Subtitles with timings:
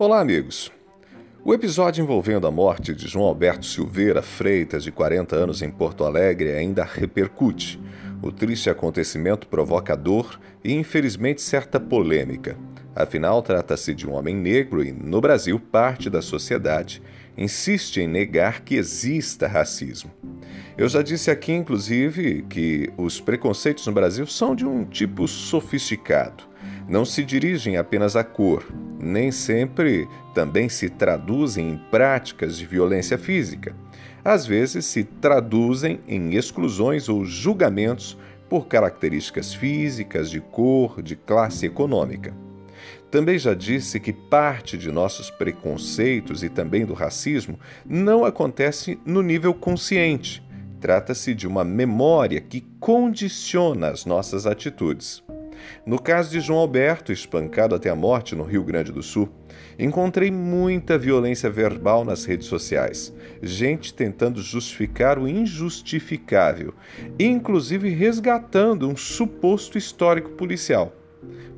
[0.00, 0.70] Olá, amigos.
[1.44, 6.04] O episódio envolvendo a morte de João Alberto Silveira Freitas, de 40 anos, em Porto
[6.04, 7.80] Alegre, ainda repercute.
[8.22, 12.56] O triste acontecimento provoca dor e, infelizmente, certa polêmica.
[12.94, 17.02] Afinal, trata-se de um homem negro e, no Brasil, parte da sociedade
[17.36, 20.12] insiste em negar que exista racismo.
[20.76, 26.48] Eu já disse aqui, inclusive, que os preconceitos no Brasil são de um tipo sofisticado
[26.88, 28.64] não se dirigem apenas à cor,
[28.98, 33.74] nem sempre também se traduzem em práticas de violência física.
[34.24, 41.66] Às vezes se traduzem em exclusões ou julgamentos por características físicas, de cor, de classe
[41.66, 42.34] econômica.
[43.10, 49.22] Também já disse que parte de nossos preconceitos e também do racismo não acontece no
[49.22, 50.42] nível consciente.
[50.80, 55.22] Trata-se de uma memória que condiciona as nossas atitudes.
[55.86, 59.28] No caso de João Alberto, espancado até a morte no Rio Grande do Sul,
[59.78, 63.14] encontrei muita violência verbal nas redes sociais.
[63.42, 66.74] Gente tentando justificar o injustificável,
[67.18, 70.92] inclusive resgatando um suposto histórico policial.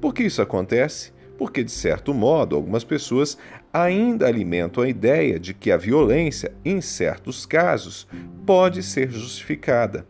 [0.00, 1.12] Por que isso acontece?
[1.36, 3.38] Porque, de certo modo, algumas pessoas
[3.72, 8.06] ainda alimentam a ideia de que a violência, em certos casos,
[8.44, 10.06] pode ser justificada.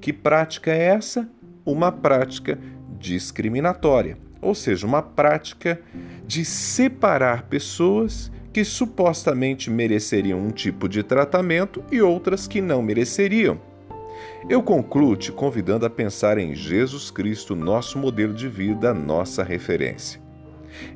[0.00, 1.28] Que prática é essa?
[1.64, 2.58] Uma prática
[3.02, 5.80] discriminatória, ou seja, uma prática
[6.24, 13.60] de separar pessoas que supostamente mereceriam um tipo de tratamento e outras que não mereceriam.
[14.48, 20.20] Eu concluo te convidando a pensar em Jesus Cristo, nosso modelo de vida, nossa referência.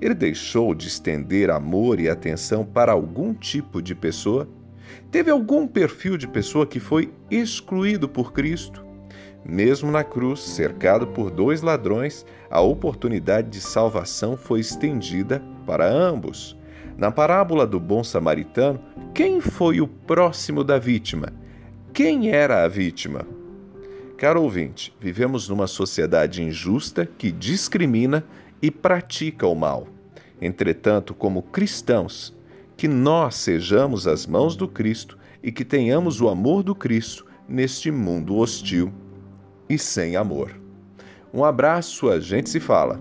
[0.00, 4.48] Ele deixou de estender amor e atenção para algum tipo de pessoa?
[5.10, 8.85] Teve algum perfil de pessoa que foi excluído por Cristo?
[9.44, 16.56] Mesmo na cruz, cercado por dois ladrões, a oportunidade de salvação foi estendida para ambos.
[16.98, 18.80] Na parábola do bom samaritano,
[19.14, 21.32] quem foi o próximo da vítima?
[21.92, 23.24] Quem era a vítima?
[24.16, 28.24] Caro ouvinte, vivemos numa sociedade injusta que discrimina
[28.60, 29.86] e pratica o mal.
[30.40, 32.36] Entretanto, como cristãos,
[32.76, 37.90] que nós sejamos as mãos do Cristo e que tenhamos o amor do Cristo neste
[37.90, 38.92] mundo hostil
[39.68, 40.54] e sem amor.
[41.32, 43.00] Um abraço, a gente se fala.